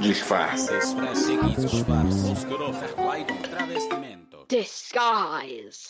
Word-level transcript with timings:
Disfarce. 0.00 0.70
Disguise. 4.48 5.88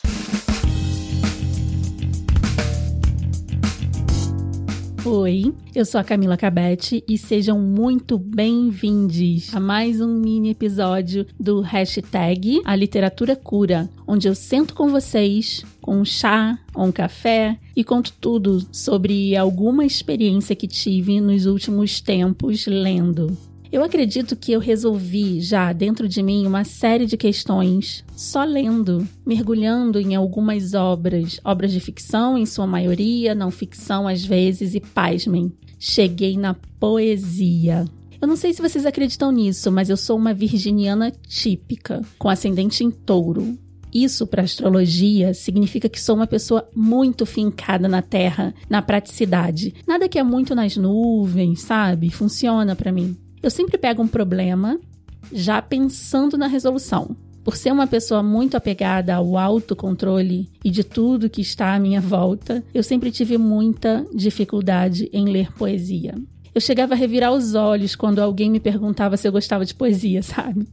Oi, 5.07 5.55
eu 5.75 5.87
sou 5.87 5.99
a 5.99 6.05
Camila 6.05 6.37
Cabete 6.37 7.03
e 7.09 7.17
sejam 7.17 7.59
muito 7.59 8.19
bem-vindos 8.19 9.55
a 9.55 9.61
mais 9.61 10.03
um 10.03 10.19
mini 10.19 10.51
episódio 10.51 11.27
do 11.41 11.63
hashtag 11.63 12.61
A 12.67 12.77
Literatura 12.77 13.35
Cura, 13.35 13.89
onde 14.07 14.29
eu 14.29 14.35
sento 14.35 14.75
com 14.75 14.91
vocês 14.91 15.65
com 15.81 15.97
um 16.01 16.05
chá 16.05 16.59
ou 16.75 16.85
um 16.85 16.93
café 16.93 17.59
e 17.75 17.83
conto 17.83 18.13
tudo 18.21 18.67
sobre 18.71 19.35
alguma 19.35 19.85
experiência 19.85 20.55
que 20.55 20.69
tive 20.69 21.23
nos 21.23 21.47
últimos 21.47 22.03
tempos 22.03 22.67
lendo. 22.67 23.54
Eu 23.75 23.83
acredito 23.83 24.37
que 24.37 24.53
eu 24.53 24.61
resolvi 24.61 25.41
já 25.41 25.73
dentro 25.73 26.07
de 26.07 26.23
mim 26.23 26.47
uma 26.47 26.63
série 26.63 27.07
de 27.07 27.17
questões 27.17 28.05
só 28.15 28.45
lendo, 28.45 29.05
mergulhando 29.27 29.99
em 29.99 30.15
algumas 30.15 30.75
obras, 30.75 31.41
obras 31.45 31.73
de 31.73 31.81
ficção 31.81 32.39
em 32.39 32.47
sua 32.47 32.69
maioria, 32.69 33.35
não 33.35 33.51
ficção 33.51 34.07
às 34.07 34.25
vezes 34.25 34.77
e 34.77 34.81
pasmem, 34.81 35.53
cheguei 35.77 36.39
na 36.39 36.55
poesia. 36.79 37.85
Eu 38.23 38.29
não 38.29 38.37
sei 38.37 38.55
se 38.55 38.63
vocês 38.63 38.87
acreditam 38.87 39.33
nisso, 39.33 39.73
mas 39.73 39.91
eu 39.91 39.97
sou 39.97 40.17
uma 40.17 40.33
virginiana 40.33 41.11
típica, 41.27 42.01
com 42.17 42.29
ascendente 42.29 42.85
em 42.85 42.93
touro. 42.93 43.59
Isso 43.93 44.25
para 44.25 44.45
astrologia 44.45 45.35
significa 45.35 45.89
que 45.89 46.01
sou 46.01 46.15
uma 46.15 46.29
pessoa 46.29 46.69
muito 46.77 47.27
fincada 47.27 47.89
na 47.89 48.03
terra, 48.03 48.55
na 48.71 48.81
praticidade. 48.81 49.75
Nada 49.85 50.09
que 50.09 50.19
é 50.19 50.23
muito 50.23 50.55
nas 50.55 50.77
nuvens, 50.77 51.63
sabe? 51.63 52.09
Funciona 52.09 52.77
para 52.77 52.93
mim. 52.93 53.17
Eu 53.45 53.51
sempre 53.51 53.77
pego 53.77 54.03
um 54.03 54.09
problema 54.09 54.81
já 55.31 55.61
pensando 55.61 56.39
na 56.39 56.47
resolução. 56.47 57.15
Por 57.45 57.59
ser 57.59 57.73
uma 57.73 57.87
pessoa 57.87 58.23
muito 58.23 58.57
apegada 58.57 59.15
ao 59.15 59.37
autocontrole 59.37 60.49
e 60.65 60.71
de 60.71 60.83
tudo 60.83 61.29
que 61.29 61.43
está 61.43 61.75
à 61.75 61.79
minha 61.79 62.01
volta, 62.01 62.65
eu 62.73 62.83
sempre 62.83 63.11
tive 63.11 63.37
muita 63.37 64.07
dificuldade 64.15 65.11
em 65.13 65.27
ler 65.27 65.53
poesia. 65.53 66.15
Eu 66.55 66.61
chegava 66.61 66.95
a 66.95 66.97
revirar 66.97 67.35
os 67.35 67.55
olhos 67.55 67.95
quando 67.95 68.21
alguém 68.21 68.51
me 68.51 68.59
perguntava 68.59 69.15
se 69.19 69.29
eu 69.29 69.33
gostava 69.33 69.67
de 69.67 69.75
poesia, 69.75 70.23
sabe? 70.25 70.67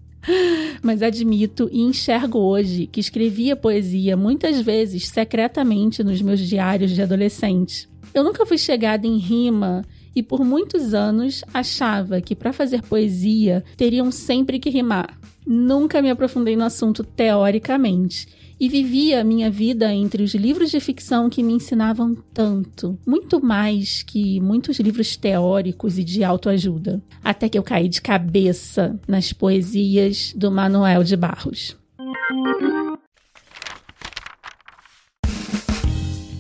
Mas 0.82 1.02
admito 1.02 1.70
e 1.74 1.82
enxergo 1.82 2.40
hoje 2.40 2.88
que 2.88 3.02
escrevia 3.02 3.54
poesia 3.54 4.16
muitas 4.16 4.62
vezes 4.62 5.10
secretamente 5.10 6.06
nos 6.06 6.22
meus 6.22 6.40
diários 6.40 6.92
de 6.92 7.02
adolescente. 7.02 7.90
Eu 8.14 8.24
nunca 8.24 8.46
fui 8.46 8.58
chegada 8.58 9.06
em 9.06 9.18
rima 9.18 9.84
e 10.16 10.22
por 10.22 10.44
muitos 10.44 10.94
anos 10.94 11.44
achava 11.54 12.22
que 12.22 12.36
para 12.36 12.54
fazer 12.54 12.82
poesia 12.82 13.64
teriam 13.78 14.12
sempre 14.12 14.60
que 14.60 14.70
rimar. 14.70 15.18
Nunca 15.46 16.02
me 16.02 16.10
aprofundei 16.10 16.56
no 16.56 16.64
assunto 16.64 17.04
teoricamente 17.04 18.28
e 18.62 18.70
vivia 18.70 19.22
a 19.22 19.24
minha 19.24 19.50
vida 19.50 19.92
entre 19.92 20.22
os 20.22 20.36
livros 20.36 20.70
de 20.70 20.80
ficção 20.80 21.32
que 21.32 21.42
me 21.42 21.54
ensinavam 21.54 22.16
tanto, 22.32 22.96
muito 23.08 23.44
mais 23.44 24.04
que 24.04 24.40
muitos 24.40 24.80
livros 24.80 25.18
teóricos 25.18 25.98
e 25.98 26.04
de 26.04 26.24
autoajuda, 26.24 27.02
até 27.24 27.50
que 27.50 27.58
eu 27.58 27.64
caí 27.64 27.90
de 27.90 28.00
cabeça 28.00 29.00
nas 29.08 29.34
poesias 29.34 30.32
do 30.38 30.52
Manuel 30.52 31.04
de 31.04 31.18
Barros. 31.18 31.76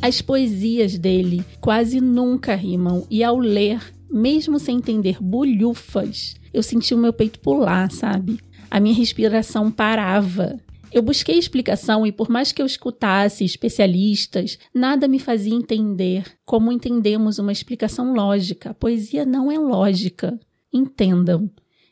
As 0.02 0.20
poesias 0.20 0.98
dele 0.98 1.46
quase 1.60 2.02
nunca 2.02 2.56
rimam 2.56 3.06
e 3.08 3.24
ao 3.24 3.38
ler, 3.38 3.80
mesmo 4.10 4.58
sem 4.58 4.78
entender 4.78 5.22
bolhufas, 5.22 6.34
eu 6.52 6.64
senti 6.64 6.96
o 6.96 6.98
meu 6.98 7.14
peito 7.14 7.40
pular, 7.40 7.92
sabe? 7.92 8.40
A 8.70 8.80
minha 8.80 8.96
respiração 8.96 9.70
parava. 9.70 10.60
Eu 10.92 11.04
busquei 11.04 11.38
explicação 11.38 12.06
e, 12.06 12.12
por 12.12 12.32
mais 12.32 12.52
que 12.52 12.60
eu 12.60 12.66
escutasse 12.66 13.46
especialistas, 13.46 14.58
nada 14.74 15.08
me 15.08 15.20
fazia 15.20 15.54
entender 15.54 16.26
como 16.44 16.72
entendemos 16.72 17.38
uma 17.38 17.52
explicação 17.52 18.12
lógica. 18.12 18.72
A 18.72 18.74
poesia 18.74 19.24
não 19.24 19.52
é 19.52 19.60
lógica. 19.60 20.40
Entendam, 20.74 21.48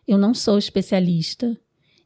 eu 0.07 0.17
não 0.17 0.33
sou 0.33 0.57
especialista 0.57 1.55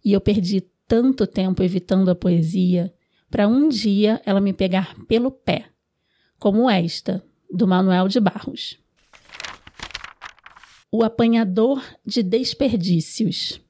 e 0.04 0.12
eu 0.12 0.20
perdi 0.20 0.66
tanto 0.86 1.26
tempo 1.26 1.64
evitando 1.64 2.12
a 2.12 2.16
poesia 2.16 2.94
para 3.32 3.48
um 3.48 3.70
dia 3.70 4.22
ela 4.26 4.42
me 4.42 4.52
pegar 4.52 4.96
pelo 5.08 5.32
pé 5.32 5.73
como 6.44 6.70
esta, 6.70 7.24
do 7.50 7.66
Manuel 7.66 8.10
de 8.10 8.20
Barros. 8.20 8.78
O 10.92 11.02
apanhador 11.02 11.82
de 12.06 12.22
desperdícios. 12.22 13.62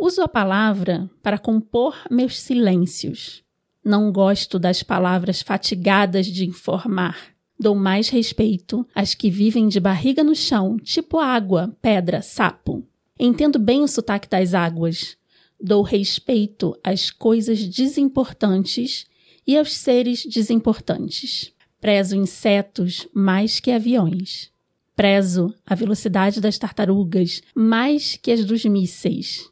Uso 0.00 0.22
a 0.22 0.26
palavra 0.26 1.10
para 1.22 1.36
compor 1.36 1.94
meus 2.10 2.40
silêncios. 2.40 3.44
Não 3.84 4.10
gosto 4.10 4.58
das 4.58 4.82
palavras 4.82 5.42
fatigadas 5.42 6.24
de 6.24 6.46
informar. 6.46 7.18
Dou 7.60 7.74
mais 7.74 8.08
respeito 8.08 8.88
às 8.94 9.14
que 9.14 9.28
vivem 9.28 9.68
de 9.68 9.78
barriga 9.78 10.24
no 10.24 10.34
chão, 10.34 10.78
tipo 10.78 11.18
água, 11.18 11.76
pedra, 11.82 12.22
sapo. 12.22 12.82
Entendo 13.20 13.58
bem 13.58 13.82
o 13.82 13.86
sotaque 13.86 14.26
das 14.26 14.54
águas. 14.54 15.18
Dou 15.62 15.82
respeito 15.82 16.74
às 16.82 17.10
coisas 17.10 17.62
desimportantes 17.62 19.04
e 19.46 19.54
aos 19.54 19.74
seres 19.74 20.24
desimportantes. 20.24 21.52
Prezo 21.82 22.14
insetos 22.14 23.08
mais 23.12 23.58
que 23.58 23.72
aviões. 23.72 24.52
Prezo 24.94 25.52
a 25.66 25.74
velocidade 25.74 26.40
das 26.40 26.56
tartarugas 26.56 27.42
mais 27.56 28.16
que 28.16 28.30
as 28.30 28.44
dos 28.44 28.64
mísseis. 28.64 29.50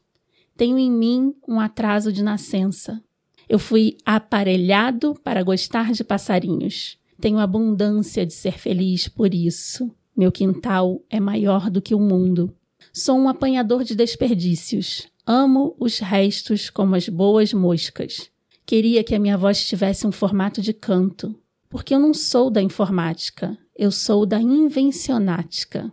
Tenho 0.56 0.78
em 0.78 0.92
mim 0.92 1.34
um 1.48 1.58
atraso 1.58 2.12
de 2.12 2.22
nascença. 2.22 3.02
Eu 3.48 3.58
fui 3.58 3.96
aparelhado 4.06 5.16
para 5.24 5.42
gostar 5.42 5.90
de 5.90 6.04
passarinhos. 6.04 6.96
Tenho 7.20 7.40
abundância 7.40 8.24
de 8.24 8.32
ser 8.32 8.60
feliz 8.60 9.08
por 9.08 9.34
isso. 9.34 9.90
Meu 10.16 10.30
quintal 10.30 11.02
é 11.10 11.18
maior 11.18 11.68
do 11.68 11.82
que 11.82 11.96
o 11.96 12.00
mundo. 12.00 12.54
Sou 12.92 13.18
um 13.18 13.28
apanhador 13.28 13.82
de 13.82 13.96
desperdícios. 13.96 15.08
Amo 15.26 15.74
os 15.80 15.98
restos 15.98 16.70
como 16.70 16.94
as 16.94 17.08
boas 17.08 17.52
moscas. 17.52 18.30
Queria 18.64 19.02
que 19.02 19.16
a 19.16 19.18
minha 19.18 19.36
voz 19.36 19.66
tivesse 19.66 20.06
um 20.06 20.12
formato 20.12 20.62
de 20.62 20.72
canto, 20.72 21.34
porque 21.70 21.94
eu 21.94 22.00
não 22.00 22.12
sou 22.12 22.50
da 22.50 22.60
informática, 22.60 23.56
eu 23.76 23.92
sou 23.92 24.26
da 24.26 24.40
invencionática. 24.40 25.90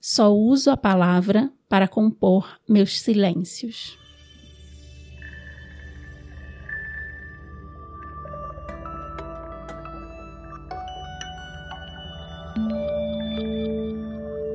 Só 0.00 0.32
uso 0.32 0.70
a 0.70 0.76
palavra 0.76 1.52
para 1.68 1.88
compor 1.88 2.48
meus 2.68 3.00
silêncios. 3.00 3.98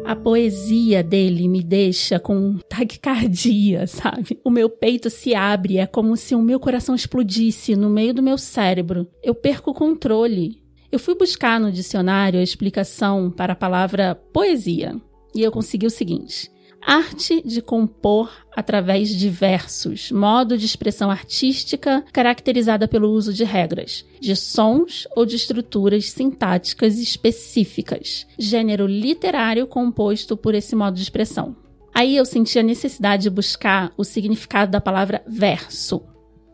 A 0.06 0.16
poesia 0.16 1.04
dele 1.04 1.48
me 1.48 1.64
deixa 1.64 2.20
com 2.20 2.58
taquicardia, 2.70 3.88
sabe? 3.88 4.40
O 4.44 4.50
meu 4.50 4.70
peito 4.70 5.10
se 5.10 5.36
abre, 5.36 5.78
é 5.78 5.86
como 5.86 6.16
se 6.16 6.34
o 6.34 6.42
meu 6.42 6.60
coração 6.60 6.96
explodisse 6.96 7.76
no 7.76 7.90
meio 7.90 8.14
do 8.14 8.24
meu 8.24 8.38
cérebro. 8.38 9.08
Eu 9.22 9.36
perco 9.36 9.72
o 9.72 9.74
controle. 9.74 10.61
Eu 10.92 11.00
fui 11.00 11.16
buscar 11.16 11.58
no 11.58 11.72
dicionário 11.72 12.40
a 12.40 12.44
explicação 12.44 13.32
para 13.32 13.54
a 13.54 13.56
palavra 13.56 14.14
poesia 14.34 15.00
e 15.34 15.42
eu 15.42 15.50
consegui 15.50 15.86
o 15.86 15.90
seguinte: 15.90 16.52
arte 16.82 17.42
de 17.46 17.62
compor 17.62 18.30
através 18.54 19.08
de 19.08 19.30
versos, 19.30 20.12
modo 20.12 20.58
de 20.58 20.66
expressão 20.66 21.10
artística 21.10 22.04
caracterizada 22.12 22.90
pelo 22.90 23.10
uso 23.10 23.34
de 23.34 23.46
regras, 23.46 24.06
de 24.20 24.36
sons 24.36 25.08
ou 25.16 25.26
de 25.26 25.38
estruturas 25.38 26.10
sintáticas 26.10 27.00
específicas, 27.00 28.28
gênero 28.38 28.86
literário 28.86 29.68
composto 29.68 30.36
por 30.36 30.54
esse 30.54 30.76
modo 30.76 30.96
de 30.96 31.04
expressão. 31.04 31.56
Aí 31.94 32.18
eu 32.18 32.26
senti 32.26 32.60
a 32.60 32.64
necessidade 32.64 33.24
de 33.24 33.30
buscar 33.30 33.94
o 33.96 34.04
significado 34.04 34.72
da 34.72 34.82
palavra 34.82 35.24
verso. 35.26 36.02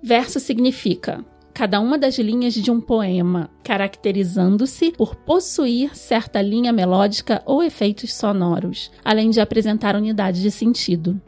Verso 0.04 0.40
significa 0.40 1.26
cada 1.58 1.80
uma 1.80 1.98
das 1.98 2.20
linhas 2.20 2.54
de 2.54 2.70
um 2.70 2.80
poema, 2.80 3.50
caracterizando-se 3.64 4.92
por 4.92 5.16
possuir 5.16 5.98
certa 5.98 6.40
linha 6.40 6.72
melódica 6.72 7.42
ou 7.48 7.64
efeitos 7.64 8.14
sonoros, 8.14 8.92
além 9.04 9.32
de 9.32 9.40
apresentar 9.40 9.96
unidade 9.96 10.40
de 10.40 10.52
sentido. 10.52 11.20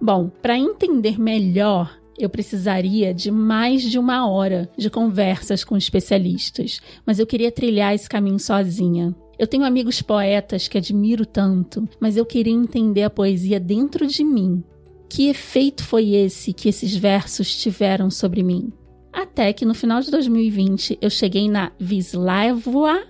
Bom, 0.00 0.30
para 0.40 0.56
entender 0.56 1.20
melhor 1.20 1.98
eu 2.16 2.30
precisaria 2.30 3.12
de 3.12 3.32
mais 3.32 3.82
de 3.82 3.98
uma 3.98 4.30
hora 4.30 4.70
de 4.78 4.88
conversas 4.88 5.64
com 5.64 5.76
especialistas, 5.76 6.80
mas 7.04 7.18
eu 7.18 7.26
queria 7.26 7.50
trilhar 7.50 7.92
esse 7.92 8.08
caminho 8.08 8.38
sozinha. 8.38 9.12
Eu 9.36 9.48
tenho 9.48 9.64
amigos 9.64 10.00
poetas 10.00 10.68
que 10.68 10.78
admiro 10.78 11.26
tanto, 11.26 11.88
mas 11.98 12.16
eu 12.16 12.24
queria 12.24 12.52
entender 12.52 13.02
a 13.02 13.10
poesia 13.10 13.58
dentro 13.58 14.06
de 14.06 14.22
mim. 14.22 14.62
Que 15.08 15.28
efeito 15.28 15.82
foi 15.82 16.10
esse 16.10 16.52
que 16.52 16.68
esses 16.68 16.94
versos 16.94 17.56
tiveram 17.56 18.12
sobre 18.12 18.44
mim? 18.44 18.72
Até 19.12 19.52
que 19.52 19.64
no 19.64 19.74
final 19.74 20.00
de 20.00 20.10
2020 20.10 20.98
eu 21.00 21.10
cheguei 21.10 21.48
na 21.48 21.70
Wisława. 21.80 23.02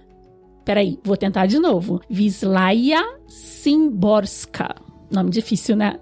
Peraí, 0.65 0.99
vou 1.05 1.17
tentar 1.17 1.47
de 1.47 1.59
novo. 1.59 2.01
Wisława 2.11 3.03
Szymborska. 3.29 4.75
Nome 5.11 5.31
difícil, 5.31 5.77
né? 5.77 6.01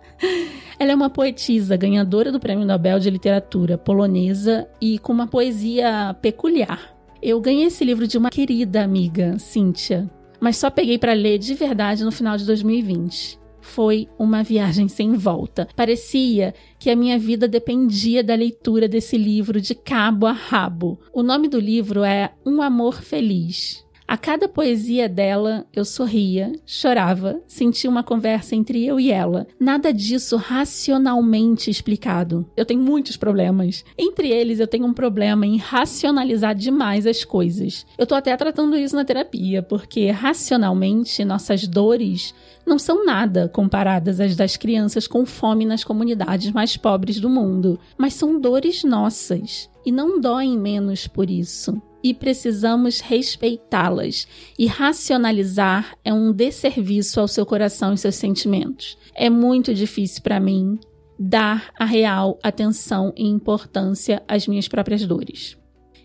Ela 0.78 0.92
é 0.92 0.94
uma 0.94 1.10
poetisa 1.10 1.76
ganhadora 1.76 2.32
do 2.32 2.40
Prêmio 2.40 2.64
Nobel 2.64 2.98
de 2.98 3.10
Literatura 3.10 3.76
polonesa 3.76 4.66
e 4.80 4.98
com 4.98 5.12
uma 5.12 5.26
poesia 5.26 6.16
peculiar. 6.22 6.96
Eu 7.22 7.38
ganhei 7.40 7.66
esse 7.66 7.84
livro 7.84 8.06
de 8.06 8.16
uma 8.16 8.30
querida 8.30 8.82
amiga, 8.82 9.38
Cíntia, 9.38 10.10
mas 10.40 10.56
só 10.56 10.70
peguei 10.70 10.96
para 10.96 11.12
ler 11.12 11.38
de 11.38 11.52
verdade 11.52 12.02
no 12.02 12.10
final 12.10 12.38
de 12.38 12.46
2020 12.46 13.39
foi 13.70 14.08
uma 14.18 14.42
viagem 14.42 14.88
sem 14.88 15.14
volta. 15.14 15.68
Parecia 15.76 16.52
que 16.78 16.90
a 16.90 16.96
minha 16.96 17.18
vida 17.18 17.46
dependia 17.46 18.22
da 18.22 18.34
leitura 18.34 18.88
desse 18.88 19.16
livro 19.16 19.60
de 19.60 19.74
cabo 19.74 20.26
a 20.26 20.32
rabo. 20.32 20.98
O 21.12 21.22
nome 21.22 21.48
do 21.48 21.58
livro 21.58 22.02
é 22.02 22.32
Um 22.44 22.60
Amor 22.60 23.00
Feliz. 23.00 23.84
A 24.10 24.16
cada 24.16 24.48
poesia 24.48 25.08
dela, 25.08 25.64
eu 25.72 25.84
sorria, 25.84 26.50
chorava, 26.66 27.40
sentia 27.46 27.88
uma 27.88 28.02
conversa 28.02 28.56
entre 28.56 28.84
eu 28.84 28.98
e 28.98 29.12
ela. 29.12 29.46
Nada 29.56 29.92
disso 29.92 30.36
racionalmente 30.36 31.70
explicado. 31.70 32.44
Eu 32.56 32.66
tenho 32.66 32.80
muitos 32.82 33.16
problemas. 33.16 33.84
Entre 33.96 34.28
eles, 34.28 34.58
eu 34.58 34.66
tenho 34.66 34.84
um 34.84 34.92
problema 34.92 35.46
em 35.46 35.58
racionalizar 35.58 36.56
demais 36.56 37.06
as 37.06 37.24
coisas. 37.24 37.86
Eu 37.96 38.04
tô 38.04 38.16
até 38.16 38.36
tratando 38.36 38.76
isso 38.76 38.96
na 38.96 39.04
terapia, 39.04 39.62
porque 39.62 40.10
racionalmente 40.10 41.24
nossas 41.24 41.68
dores 41.68 42.34
não 42.66 42.80
são 42.80 43.04
nada 43.04 43.48
comparadas 43.48 44.18
às 44.18 44.34
das 44.34 44.56
crianças 44.56 45.06
com 45.06 45.24
fome 45.24 45.64
nas 45.64 45.84
comunidades 45.84 46.50
mais 46.50 46.76
pobres 46.76 47.20
do 47.20 47.30
mundo, 47.30 47.78
mas 47.96 48.14
são 48.14 48.40
dores 48.40 48.82
nossas 48.82 49.70
e 49.86 49.92
não 49.92 50.20
doem 50.20 50.58
menos 50.58 51.06
por 51.06 51.30
isso 51.30 51.80
e 52.02 52.14
precisamos 52.14 53.00
respeitá-las. 53.00 54.26
E 54.58 54.66
racionalizar 54.66 55.96
é 56.04 56.12
um 56.12 56.32
desserviço 56.32 57.20
ao 57.20 57.28
seu 57.28 57.44
coração 57.44 57.92
e 57.92 57.98
seus 57.98 58.16
sentimentos. 58.16 58.96
É 59.14 59.28
muito 59.28 59.74
difícil 59.74 60.22
para 60.22 60.40
mim 60.40 60.78
dar 61.18 61.70
a 61.78 61.84
real 61.84 62.38
atenção 62.42 63.12
e 63.16 63.26
importância 63.26 64.22
às 64.26 64.46
minhas 64.46 64.68
próprias 64.68 65.06
dores. 65.06 65.58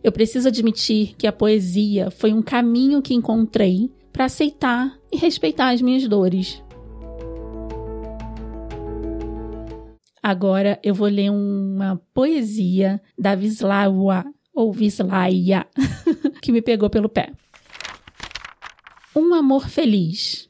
Eu 0.04 0.12
preciso 0.12 0.50
admitir 0.50 1.16
que 1.18 1.26
a 1.26 1.32
poesia 1.32 2.12
foi 2.12 2.34
um 2.34 2.42
caminho 2.42 3.02
que 3.02 3.14
encontrei 3.14 3.90
para 4.12 4.26
aceitar 4.26 4.96
e 5.12 5.18
respeitar 5.18 5.70
as 5.70 5.82
minhas 5.82 6.08
dores. 6.08 6.62
Agora 10.22 10.80
eu 10.84 10.94
vou 10.94 11.08
ler 11.08 11.30
uma 11.30 12.02
poesia 12.14 13.00
da 13.18 13.34
Wisława 13.34 14.26
ou 14.56 14.72
Vislaia, 14.72 15.68
que 16.42 16.52
me 16.52 16.62
pegou 16.62 16.90
pelo 16.90 17.10
pé. 17.10 17.34
Um 19.14 19.34
amor 19.34 19.68
feliz. 19.68 20.50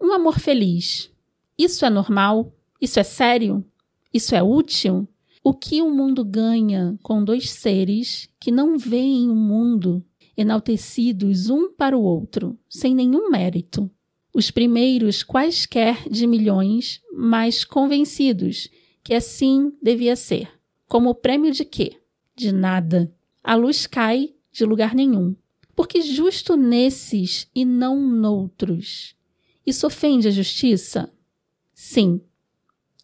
Um 0.00 0.12
amor 0.12 0.38
feliz. 0.38 1.10
Isso 1.58 1.86
é 1.86 1.90
normal? 1.90 2.52
Isso 2.80 3.00
é 3.00 3.02
sério? 3.02 3.64
Isso 4.12 4.34
é 4.34 4.42
útil? 4.42 5.08
O 5.42 5.54
que 5.54 5.80
o 5.80 5.90
mundo 5.90 6.24
ganha 6.24 6.98
com 7.02 7.24
dois 7.24 7.50
seres 7.50 8.28
que 8.38 8.50
não 8.50 8.76
veem 8.76 9.30
o 9.30 9.34
mundo 9.34 10.04
enaltecidos 10.36 11.48
um 11.48 11.72
para 11.72 11.96
o 11.96 12.02
outro, 12.02 12.58
sem 12.68 12.94
nenhum 12.94 13.30
mérito? 13.30 13.90
Os 14.34 14.50
primeiros 14.50 15.22
quaisquer 15.22 16.06
de 16.10 16.26
milhões, 16.26 17.00
mas 17.10 17.64
convencidos 17.64 18.68
que 19.02 19.14
assim 19.14 19.72
devia 19.82 20.14
ser. 20.14 20.48
Como 20.86 21.14
prêmio 21.14 21.52
de 21.52 21.64
quê? 21.64 21.96
De 22.36 22.52
nada 22.52 23.10
a 23.46 23.54
luz 23.54 23.86
cai 23.86 24.34
de 24.50 24.64
lugar 24.64 24.92
nenhum. 24.92 25.36
Porque 25.76 26.02
justo 26.02 26.56
nesses 26.56 27.48
e 27.54 27.64
não 27.64 27.96
noutros. 28.04 29.14
Isso 29.64 29.86
ofende 29.86 30.26
a 30.26 30.32
justiça? 30.32 31.12
Sim. 31.72 32.20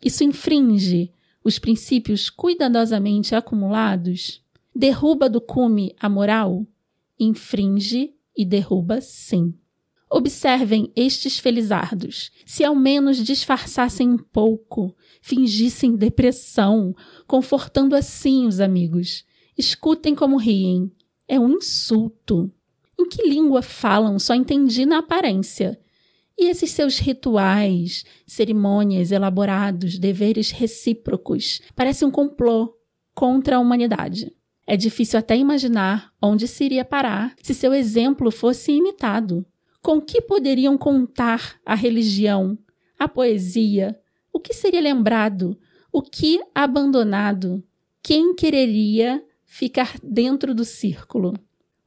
Isso 0.05 0.25
infringe 0.25 1.13
os 1.45 1.61
princípios 1.61 2.29
cuidadosamente 2.29 3.37
acumulados? 3.37 4.43
Derruba 4.75 5.29
do 5.29 5.41
cume 5.41 5.95
a 6.01 6.09
moral? 6.09 6.67
Infringe 7.21 8.13
e 8.37 8.45
derruba 8.45 9.01
sim. 9.01 9.55
Observem 10.11 10.91
estes 10.97 11.39
felizardos. 11.39 12.33
Se 12.45 12.65
ao 12.65 12.75
menos 12.75 13.19
disfarçassem 13.19 14.09
um 14.09 14.19
pouco, 14.19 14.97
fingissem 15.21 15.95
depressão, 15.95 16.97
confortando 17.29 17.95
assim 17.95 18.45
os 18.45 18.59
amigos, 18.59 19.25
Escutem 19.57 20.15
como 20.15 20.37
riem. 20.37 20.91
É 21.29 21.39
um 21.39 21.51
insulto. 21.51 22.51
Em 22.99 23.09
que 23.09 23.29
língua 23.29 23.63
falam? 23.63 24.19
Só 24.19 24.35
entendi 24.35 24.87
na 24.87 24.99
aparência. 24.99 25.79
E 26.39 26.47
esses 26.49 26.71
seus 26.71 26.99
rituais, 26.99 28.05
cerimônias 28.27 29.13
elaborados, 29.13 29.99
deveres 29.99 30.51
recíprocos, 30.51 31.61
parecem 31.77 32.09
um 32.09 32.11
complô 32.11 32.75
contra 33.15 33.57
a 33.57 33.61
humanidade. 33.61 34.33
É 34.67 34.77
difícil 34.77 35.19
até 35.19 35.37
imaginar 35.37 36.13
onde 36.21 36.49
se 36.49 36.65
iria 36.65 36.85
parar 36.85 37.35
se 37.43 37.55
seu 37.55 37.75
exemplo 37.75 38.31
fosse 38.31 38.73
imitado. 38.73 39.45
Com 39.83 40.01
que 40.01 40.21
poderiam 40.21 40.79
contar 40.79 41.57
a 41.67 41.75
religião, 41.75 42.57
a 42.99 43.09
poesia? 43.09 43.99
O 44.33 44.39
que 44.39 44.55
seria 44.55 44.81
lembrado? 44.81 45.59
O 45.93 46.01
que 46.01 46.41
abandonado? 46.55 47.63
Quem 48.03 48.35
quereria 48.35 49.23
ficar 49.53 49.97
dentro 50.03 50.55
do 50.55 50.65
círculo. 50.65 51.35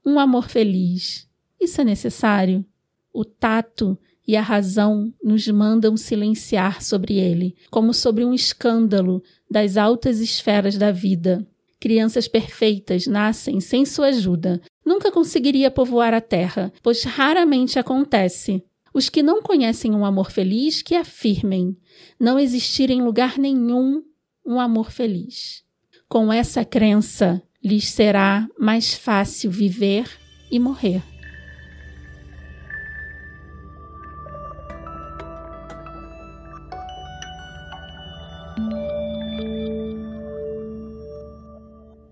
Um 0.06 0.20
amor 0.20 0.50
feliz. 0.50 1.28
Isso 1.60 1.82
é 1.82 1.84
necessário? 1.84 2.64
O 3.12 3.26
tato 3.26 3.98
e 4.28 4.36
a 4.36 4.42
razão 4.42 5.12
nos 5.24 5.48
mandam 5.48 5.98
silenciar 5.98 6.84
sobre 6.84 7.16
ele, 7.16 7.56
como 7.72 7.92
sobre 7.92 8.24
um 8.24 8.36
escândalo 8.36 9.24
das 9.50 9.78
altas 9.78 10.20
esferas 10.20 10.78
da 10.78 10.92
vida. 10.92 11.46
Crianças 11.80 12.28
perfeitas 12.28 13.08
nascem 13.08 13.60
sem 13.60 13.84
sua 13.84 14.08
ajuda. 14.08 14.62
Nunca 14.86 15.12
conseguiria 15.12 15.72
povoar 15.72 16.14
a 16.14 16.22
terra, 16.22 16.72
pois 16.84 17.04
raramente 17.04 17.80
acontece. 17.80 18.64
Os 18.94 19.10
que 19.10 19.24
não 19.24 19.42
conhecem 19.42 19.92
um 19.92 20.06
amor 20.06 20.30
feliz 20.30 20.84
que 20.84 20.94
afirmem 20.94 21.76
não 22.20 22.38
existir 22.38 22.92
em 22.92 23.02
lugar 23.02 23.40
nenhum 23.40 24.04
um 24.46 24.60
amor 24.60 24.92
feliz. 24.92 25.64
Com 26.08 26.32
essa 26.32 26.64
crença, 26.64 27.42
lhes 27.66 27.90
será 27.90 28.48
mais 28.60 28.94
fácil 28.94 29.50
viver 29.50 30.08
e 30.52 30.60
morrer. 30.60 31.02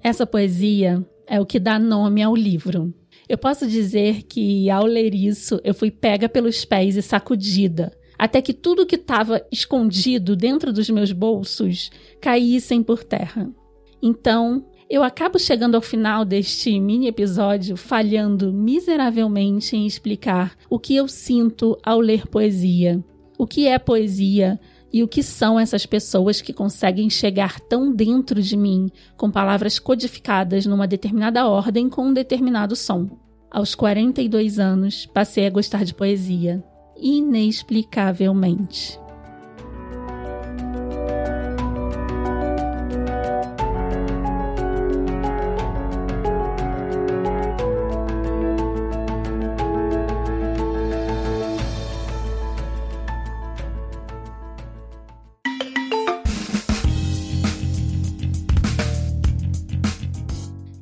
Essa 0.01 0.25
poesia 0.25 1.05
é 1.27 1.39
o 1.39 1.45
que 1.45 1.59
dá 1.59 1.77
nome 1.77 2.23
ao 2.23 2.35
livro. 2.35 2.91
Eu 3.29 3.37
posso 3.37 3.67
dizer 3.67 4.23
que, 4.23 4.71
ao 4.71 4.85
ler 4.85 5.13
isso, 5.13 5.61
eu 5.63 5.75
fui 5.75 5.91
pega 5.91 6.27
pelos 6.27 6.65
pés 6.65 6.97
e 6.97 7.01
sacudida, 7.03 7.95
até 8.17 8.41
que 8.41 8.53
tudo 8.53 8.87
que 8.87 8.95
estava 8.95 9.45
escondido 9.51 10.35
dentro 10.35 10.73
dos 10.73 10.89
meus 10.89 11.11
bolsos 11.11 11.91
caíssem 12.19 12.81
por 12.81 13.03
terra. 13.03 13.49
Então, 14.01 14.65
eu 14.93 15.03
acabo 15.03 15.39
chegando 15.39 15.73
ao 15.73 15.81
final 15.81 16.23
deste 16.23 16.79
mini 16.79 17.07
episódio 17.07 17.75
falhando 17.75 18.53
miseravelmente 18.53 19.75
em 19.75 19.87
explicar 19.87 20.55
o 20.69 20.77
que 20.77 20.95
eu 20.95 21.07
sinto 21.07 21.75
ao 21.83 21.99
ler 21.99 22.27
poesia. 22.27 23.03
O 23.35 23.47
que 23.47 23.67
é 23.67 23.79
poesia 23.79 24.59
E 24.93 25.01
o 25.01 25.07
que 25.07 25.23
são 25.23 25.59
essas 25.59 25.87
pessoas 25.87 26.41
que 26.41 26.53
conseguem 26.53 27.09
chegar 27.09 27.59
tão 27.59 27.91
dentro 27.91 28.39
de 28.39 28.55
mim 28.55 28.91
com 29.17 29.31
palavras 29.31 29.79
codificadas 29.79 30.67
numa 30.67 30.85
determinada 30.85 31.47
ordem 31.47 31.89
com 31.89 32.09
um 32.09 32.13
determinado 32.13 32.75
som? 32.75 33.09
Aos 33.49 33.73
42 33.73 34.59
anos, 34.59 35.07
passei 35.07 35.47
a 35.47 35.49
gostar 35.49 35.83
de 35.83 35.95
poesia. 35.95 36.63
Inexplicavelmente. 36.95 39.01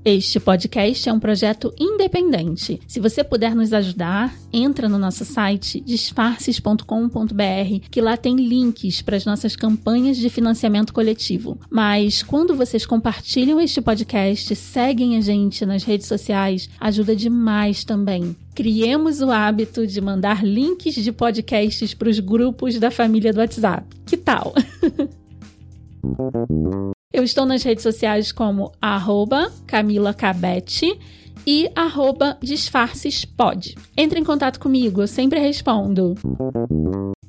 Este 0.03 0.39
podcast 0.39 1.07
é 1.07 1.13
um 1.13 1.19
projeto 1.19 1.71
independente. 1.79 2.79
Se 2.87 2.99
você 2.99 3.23
puder 3.23 3.53
nos 3.53 3.71
ajudar, 3.71 4.33
entra 4.51 4.89
no 4.89 4.97
nosso 4.97 5.23
site 5.23 5.79
disfarces.com.br, 5.79 7.87
que 7.89 8.01
lá 8.01 8.17
tem 8.17 8.35
links 8.35 9.03
para 9.03 9.15
as 9.15 9.25
nossas 9.25 9.55
campanhas 9.55 10.17
de 10.17 10.27
financiamento 10.27 10.91
coletivo. 10.91 11.59
Mas 11.69 12.23
quando 12.23 12.55
vocês 12.55 12.83
compartilham 12.83 13.61
este 13.61 13.79
podcast, 13.79 14.55
seguem 14.55 15.17
a 15.17 15.21
gente 15.21 15.67
nas 15.67 15.83
redes 15.83 16.07
sociais, 16.07 16.67
ajuda 16.79 17.15
demais 17.15 17.83
também. 17.83 18.35
Criemos 18.55 19.21
o 19.21 19.29
hábito 19.29 19.85
de 19.85 20.01
mandar 20.01 20.43
links 20.43 20.95
de 20.95 21.11
podcasts 21.11 21.93
para 21.93 22.09
os 22.09 22.19
grupos 22.19 22.79
da 22.79 22.89
família 22.89 23.31
do 23.31 23.39
WhatsApp. 23.39 23.85
Que 24.05 24.17
tal? 24.17 24.53
Eu 27.13 27.23
estou 27.23 27.45
nas 27.45 27.63
redes 27.63 27.83
sociais 27.83 28.31
como 28.31 28.71
arroba 28.81 29.51
Camila 29.67 30.13
Cabete 30.13 30.97
e 31.45 31.69
arroba 31.75 32.37
disfarcespod. 32.41 33.75
Entre 33.97 34.19
em 34.19 34.23
contato 34.23 34.59
comigo, 34.59 35.01
eu 35.01 35.07
sempre 35.07 35.39
respondo. 35.39 36.15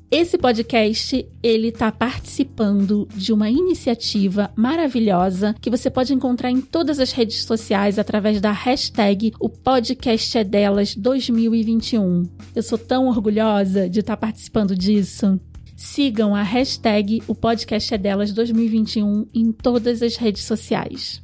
Esse 0.09 0.37
podcast, 0.37 1.27
ele 1.41 1.69
está 1.69 1.91
participando 1.91 3.07
de 3.15 3.33
uma 3.33 3.49
iniciativa 3.49 4.51
maravilhosa 4.55 5.55
que 5.59 5.71
você 5.71 5.89
pode 5.89 6.13
encontrar 6.13 6.51
em 6.51 6.61
todas 6.61 6.99
as 6.99 7.11
redes 7.11 7.43
sociais 7.43 7.97
através 7.97 8.39
da 8.39 8.51
hashtag 8.51 9.33
o 9.39 9.49
podcast 9.49 10.37
é 10.37 10.43
delas 10.43 10.95
2021. 10.95 12.23
Eu 12.55 12.63
sou 12.63 12.77
tão 12.77 13.07
orgulhosa 13.07 13.89
de 13.89 14.01
estar 14.01 14.15
tá 14.15 14.27
participando 14.27 14.75
disso. 14.75 15.39
Sigam 15.83 16.33
a 16.33 16.41
hashtag 16.41 17.21
O 17.27 17.35
Podcast 17.35 17.93
é 17.93 17.97
Delas 17.97 18.31
2021 18.31 19.29
em 19.33 19.51
todas 19.51 20.01
as 20.01 20.15
redes 20.15 20.45
sociais. 20.45 21.21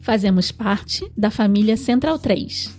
Fazemos 0.00 0.50
parte 0.50 1.08
da 1.16 1.30
família 1.30 1.76
Central 1.76 2.18
3. 2.18 2.76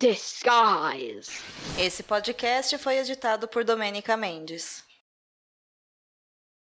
Disguise. 0.00 1.42
Esse 1.78 2.02
podcast 2.02 2.78
foi 2.78 2.96
editado 2.96 3.46
por 3.46 3.64
Domênica 3.64 4.16
Mendes. 4.16 4.82